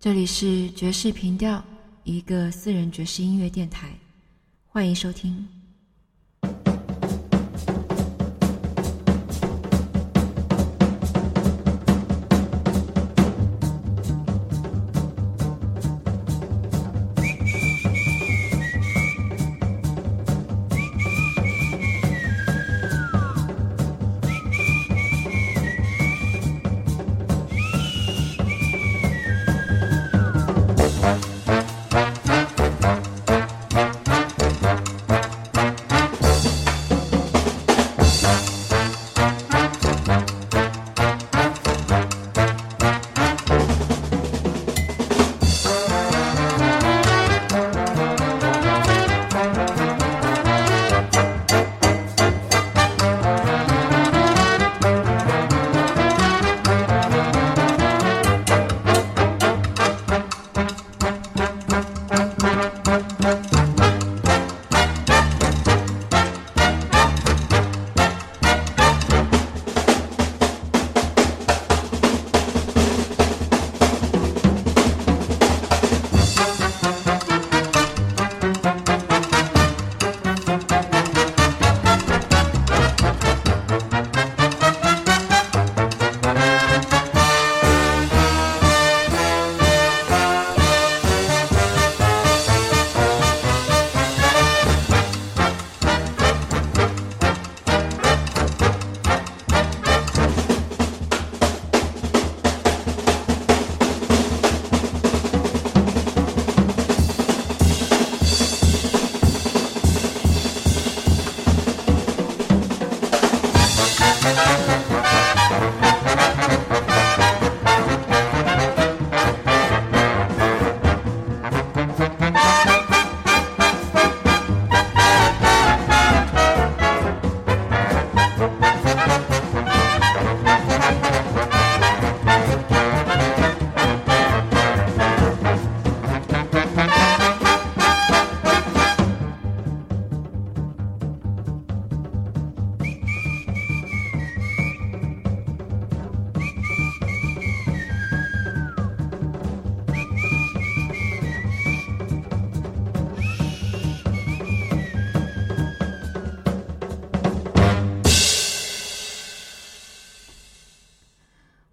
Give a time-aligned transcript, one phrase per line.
[0.00, 1.62] 这里是爵士频调，
[2.04, 3.90] 一个私人爵士音乐电台，
[4.66, 5.46] 欢迎收听。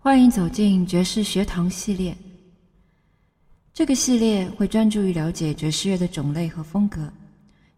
[0.07, 2.16] 欢迎走进爵士学堂系列。
[3.73, 7.12] 这个系列会专注于了解爵士乐的种类和风格。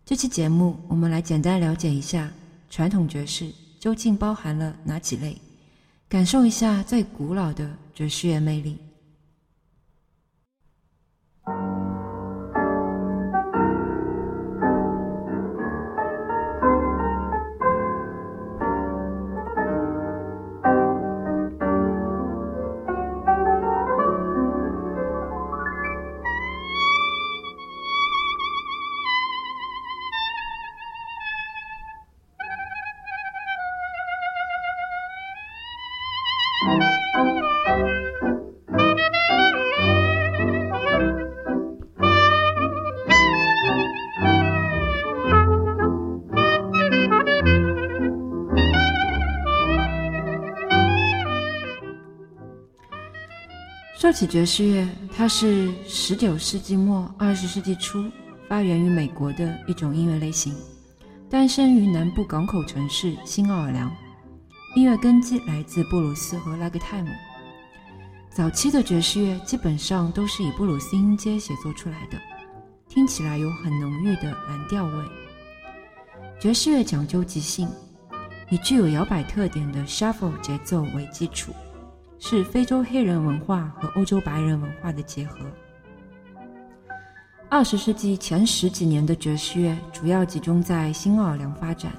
[0.06, 2.32] 这期节目，我们来简单了解一下
[2.70, 5.36] 传统爵士究竟包含了哪几类，
[6.08, 8.78] 感受一下最古老的爵士乐魅力。
[54.10, 58.10] 说起爵士乐，它是十九世纪末二十世纪初
[58.48, 60.52] 发源于美国的一种音乐类型，
[61.30, 63.96] 诞生于南部港口城市新奥尔良。
[64.76, 67.10] 音乐根基来自布鲁斯和拉格泰姆。
[68.32, 72.18] 早期的爵士乐基本上都是以布鲁斯音阶写作出来的，
[72.88, 75.06] 听起来有很浓郁的蓝调味。
[76.40, 77.70] 爵士乐讲究即兴，
[78.50, 81.54] 以具有摇摆特点的 shuffle 节奏为基础。
[82.20, 85.40] 是非洲黑人文化和欧洲白人文化的结合。
[87.50, 91.94] 二十世纪前十几年的爵士乐主要集中在新奥尔良发展，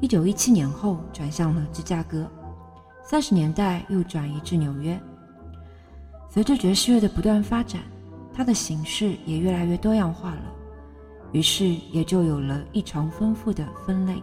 [0.00, 2.30] 一九一七年后转向了芝加哥，
[3.04, 5.00] 三十年代又转移至纽约。
[6.28, 7.80] 随着爵士乐的不断发展，
[8.34, 10.42] 它的形式也越来越多样化了，
[11.30, 14.20] 于是也就有了异常丰富的分类。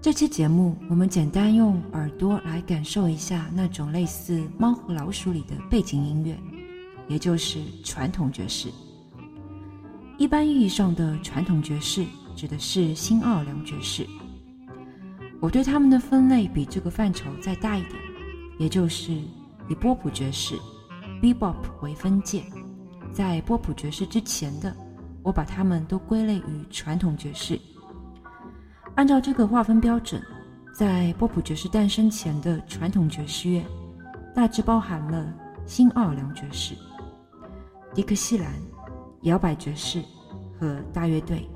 [0.00, 6.38] 这期节目，我们简单用耳朵来感受一下那种类似《猫和老鼠》里的背景音乐，
[7.08, 8.68] 也就是传统爵士。
[10.16, 12.06] 一般意义上的传统爵士
[12.36, 14.06] 指的是新奥尔良爵士。
[15.40, 17.94] 我对他们的分类比这个范畴再大一点，
[18.56, 19.12] 也就是
[19.68, 20.54] 以波普爵士、
[21.20, 22.44] bebop 为分界。
[23.12, 24.74] 在波普爵士之前的，
[25.24, 27.58] 我把它们都归类于传统爵士。
[28.98, 30.20] 按照这个划分标准，
[30.74, 33.64] 在波普爵士诞生前的传统爵士乐，
[34.34, 35.32] 大致包含了
[35.64, 36.74] 新奥尔良爵士、
[37.94, 38.52] 迪克西兰、
[39.22, 40.02] 摇摆爵士
[40.58, 41.48] 和大乐队。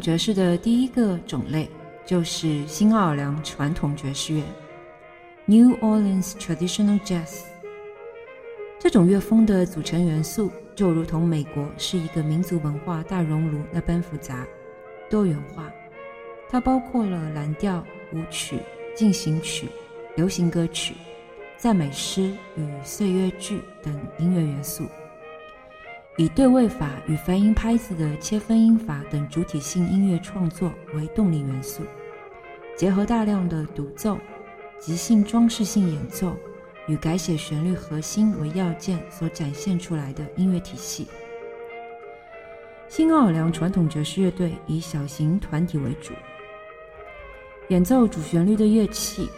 [0.00, 1.68] 爵士的第一个种类
[2.04, 4.42] 就是新奥尔良传统爵士乐
[5.46, 7.42] （New Orleans Traditional Jazz）。
[8.78, 14.46] 这种乐风的组成元素就如同美国是一个民族文化大熔炉那般复杂、
[15.10, 15.70] 多元化。
[16.48, 18.58] 它包括了蓝调、舞曲、
[18.94, 19.68] 进行曲、
[20.16, 20.94] 流行歌曲、
[21.56, 24.84] 赞美诗与岁月剧等音乐元素。
[26.18, 31.84] 以对位法与泛音拍子的切分音法等主体性音乐创作为动力元素，
[32.76, 34.18] 结合大量的独奏、
[34.80, 36.34] 即兴装饰性演奏
[36.88, 41.06] 与改写旋律核心为要件所展现出来的音乐体系。
[42.88, 46.14] 新奥尔良传统爵士乐队以小型团体为主，
[47.68, 49.30] 演奏主旋律的乐器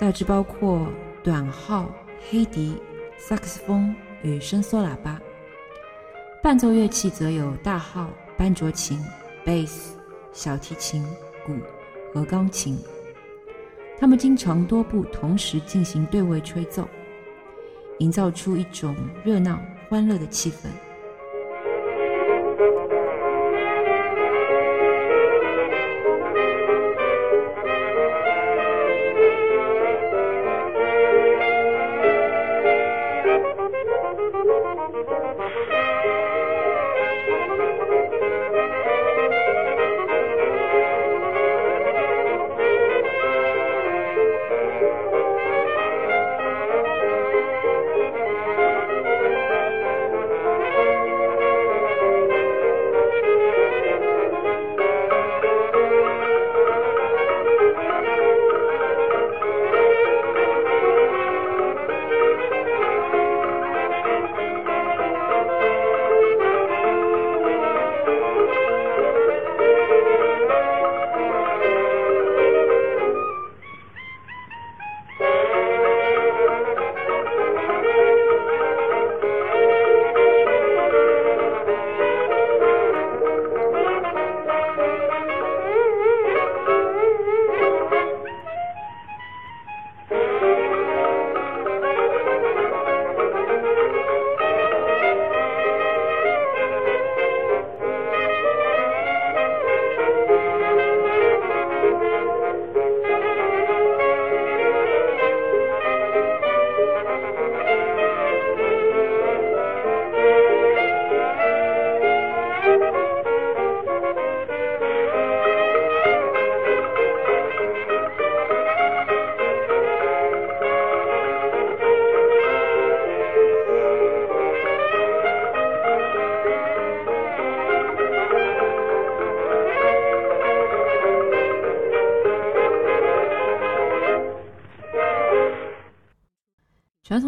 [0.00, 0.84] 大致包括
[1.22, 1.88] 短号、
[2.28, 2.76] 黑笛、
[3.16, 3.94] 萨克斯风
[4.24, 5.20] 与伸缩喇叭。
[6.42, 8.98] 伴奏乐器则有大号、班卓琴、
[9.44, 9.90] bass、
[10.32, 11.00] 小提琴、
[11.46, 11.54] 鼓
[12.12, 12.76] 和钢琴。
[13.96, 16.88] 他们经常多部同时进行对位吹奏，
[18.00, 20.66] 营造出一种热闹、欢乐的气氛。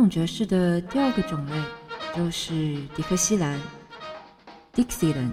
[0.09, 1.63] 爵士的第二个种类
[2.15, 2.53] 就是
[2.95, 3.61] 迪克西兰
[4.75, 5.33] （Dixieland）。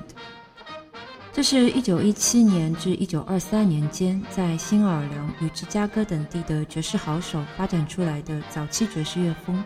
[1.33, 9.63] 这是一九一七年至一九二三年间在新奥尔良与芝加哥等地的爵士好手发展出来的早期爵士乐风。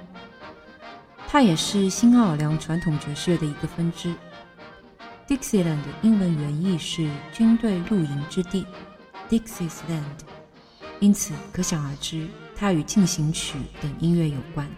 [1.28, 4.14] 它也是新奥尔良传统爵士乐的一个分支。
[5.28, 8.64] Dixieland 的英文原意是“军队露营之地
[9.28, 10.22] ”（Dixie's Land），
[11.00, 12.28] 因此可想而知。
[12.56, 14.70] 它与进行曲等音乐有关。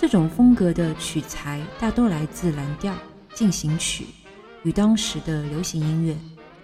[0.00, 2.94] 这种风格的取材大多来自蓝调、
[3.34, 4.06] 进行曲、
[4.62, 6.16] 与当时的流行音乐，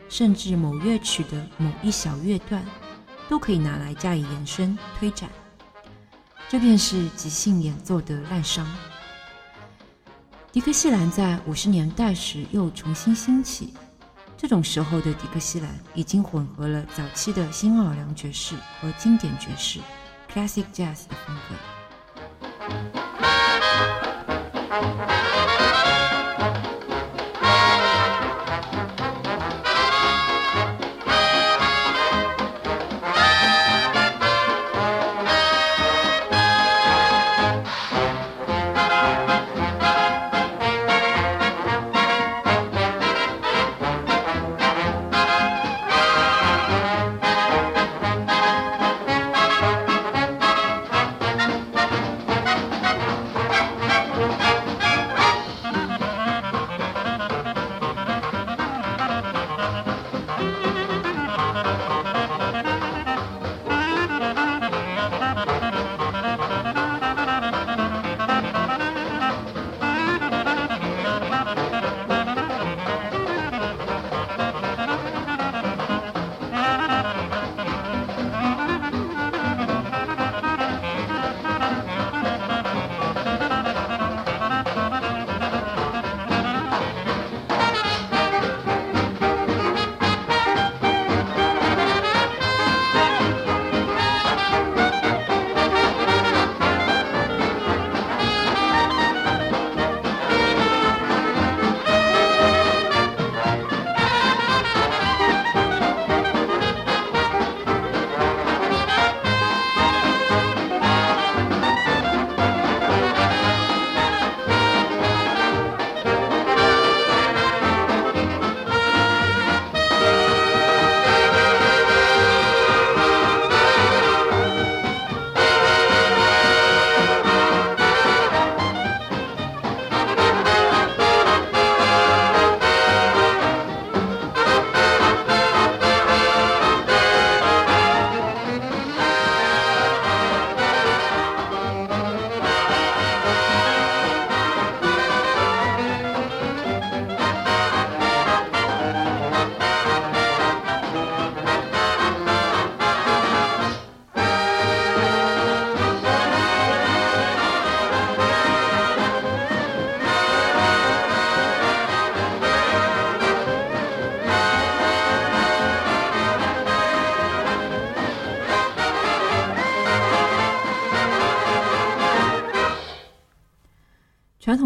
[0.08, 2.64] 甚至某乐曲的某一小乐段，
[3.28, 5.28] 都可以拿来加以延伸推展。
[6.48, 8.64] 这便是即兴演奏的滥觞。
[10.50, 13.74] 迪克西兰在五十年代时又重新兴起，
[14.38, 19.78] 这种时候的迪克西兰已经混合了早期的新奥尔良爵士和经典爵士
[20.32, 23.05] （Classic Jazz） 的风格。
[24.82, 25.15] 传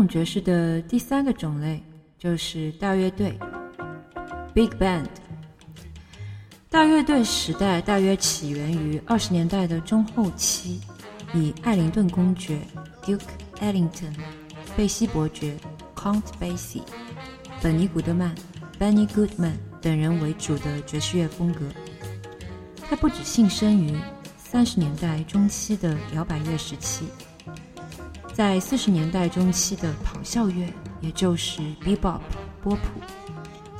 [0.00, 1.78] 统爵士的第三个种类
[2.18, 3.38] 就是大乐队
[4.54, 5.04] （Big Band）。
[6.70, 10.80] 大乐队时代大约起源于二十年代的中后期，
[11.34, 12.60] 以艾灵顿公爵
[13.04, 13.20] （Duke
[13.58, 14.14] Ellington）、
[14.74, 15.54] 贝西伯爵
[15.94, 16.80] （Count Basie）、
[17.60, 18.34] 本尼古德曼
[18.78, 19.52] （Benny Goodman）
[19.82, 21.66] 等人为主的爵士乐风格。
[22.88, 23.94] 它不止兴生于
[24.38, 27.04] 三十年代中期的摇摆乐时期。
[28.40, 30.66] 在四十年代中期的咆哮乐，
[31.02, 32.20] 也就是 bebop
[32.62, 32.80] 波普；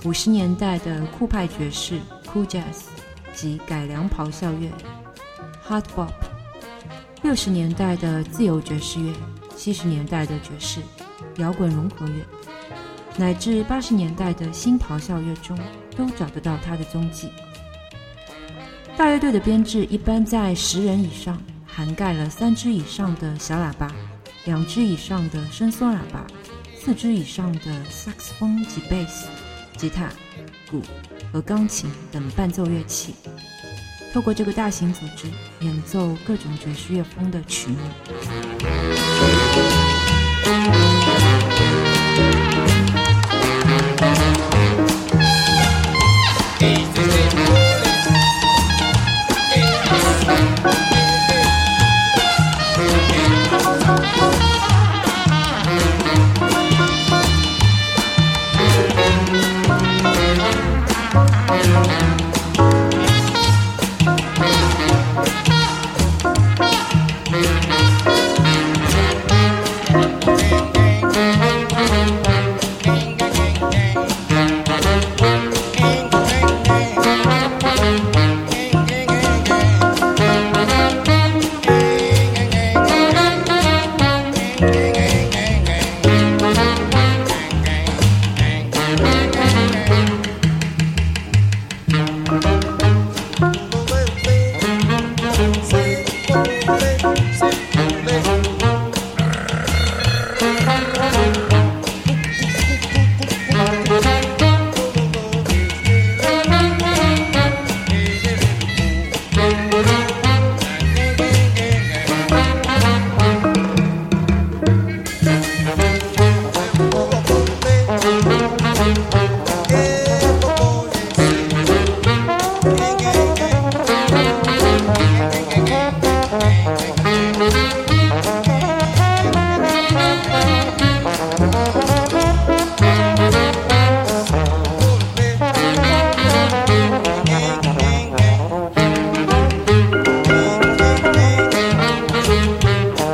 [0.06, 2.82] 五十年代的酷派爵士 cool jazz
[3.32, 4.70] 及改良咆哮乐
[5.66, 6.08] hard bop；
[7.22, 9.14] 六十年代的自由爵士乐；
[9.56, 10.82] 七十年代的爵士
[11.36, 12.22] 摇滚融合乐，
[13.16, 15.58] 乃至八十年代的新咆哮乐中，
[15.96, 17.30] 都找得到它的踪迹。
[18.94, 23.90] 大乐队的编制一般在十人以上，涵盖了三支以上的小喇叭。
[24.44, 26.26] 两只以上的伸缩喇叭，
[26.78, 29.28] 四只以上的萨克斯风及贝斯、
[29.76, 30.08] 吉他、
[30.70, 30.82] 鼓
[31.32, 33.14] 和钢琴等伴奏乐器，
[34.12, 35.26] 透过这个大型组织
[35.60, 39.39] 演奏各种爵士乐风的曲目。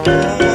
[0.06, 0.45] love.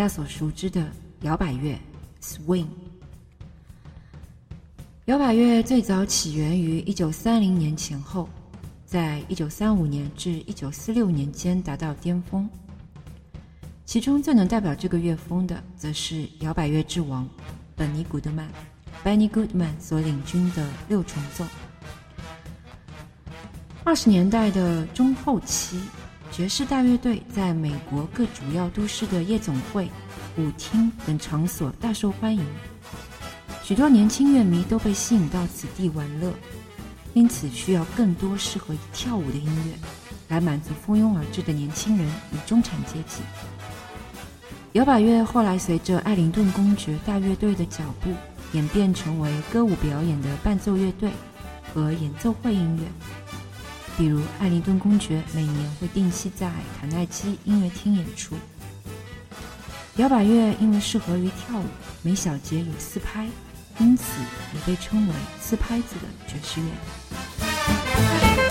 [0.00, 1.78] 大家所熟知的摇摆乐
[2.22, 2.64] （swing）。
[5.04, 8.26] 摇摆乐最早起源于一九三零年前后，
[8.86, 12.48] 在一九三五年至一九四六年间达到巅峰。
[13.84, 17.28] 其中最能代表这个乐风的，则是摇摆乐之王
[17.76, 18.48] 本尼·古德曼
[19.04, 21.44] （Benny Goodman） 所领军的六重奏。
[23.84, 25.78] 二十年代的中后期。
[26.32, 29.90] 爵士大乐队在美国各主要都市的夜总会、
[30.38, 32.44] 舞厅等场所大受欢迎，
[33.64, 36.32] 许多年轻乐迷都被吸引到此地玩乐，
[37.14, 39.74] 因此需要更多适合跳舞的音乐，
[40.28, 43.22] 来满足蜂拥而至的年轻人与中产阶级。
[44.74, 48.14] 摇摆乐后来随着艾灵顿公爵大乐队的脚步，
[48.52, 51.10] 演变成为歌舞表演的伴奏乐队
[51.74, 52.84] 和演奏会音乐。
[54.00, 58.34] 比如，艾灵顿公爵每年会定期在卡耐基音乐厅演出。
[59.96, 61.66] 摇摆乐因为适合于跳舞，
[62.00, 63.28] 每小节有四拍，
[63.78, 64.04] 因此
[64.54, 68.49] 也被称为“四拍子”的爵士乐。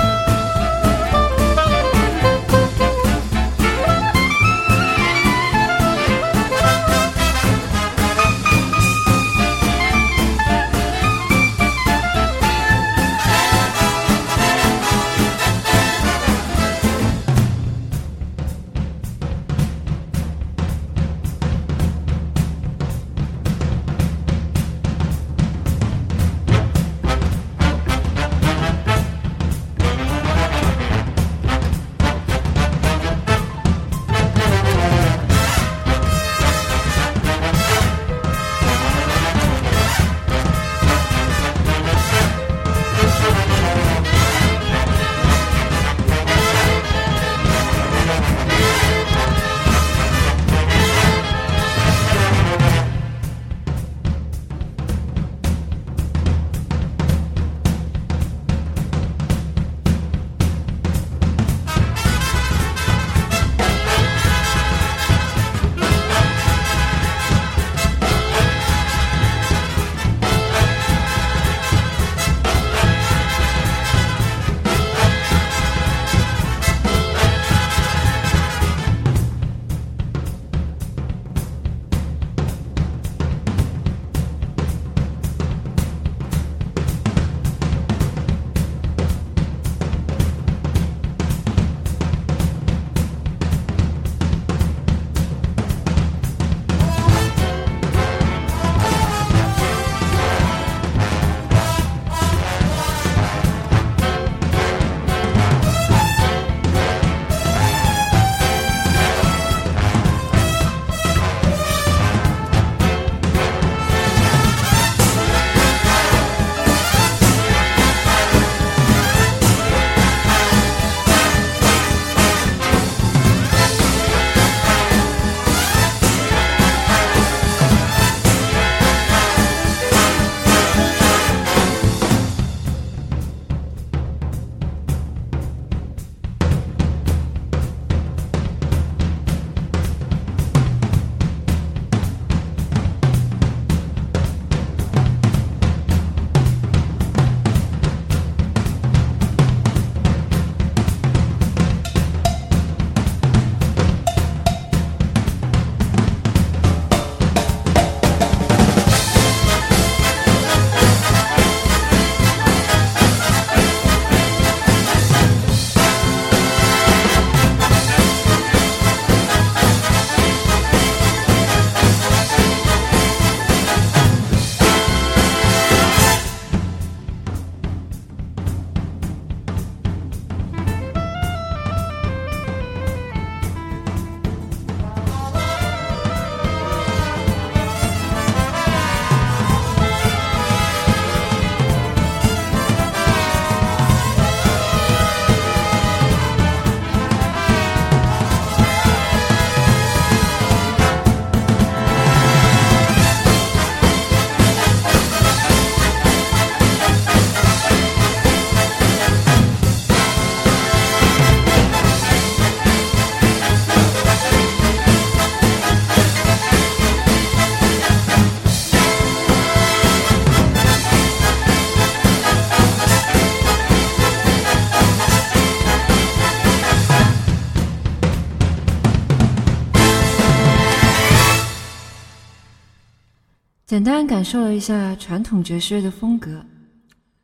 [234.10, 236.44] 感受了一下传统爵士乐的风格，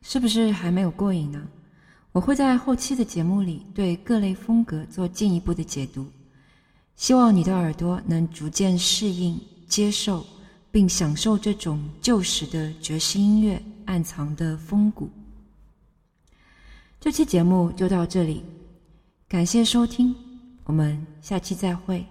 [0.02, 1.42] 是不是还没有过瘾呢？
[2.12, 6.06] 我会在后期的节目里对各类风格做进一步的解读，
[6.94, 10.24] 希望你的耳朵能逐渐适应、接受，
[10.70, 15.10] 并享受这种旧时的爵士音乐暗藏的风骨。
[17.00, 18.44] 这期节目就到这里，
[19.26, 20.14] 感谢收听，
[20.62, 22.06] 我们下期再会。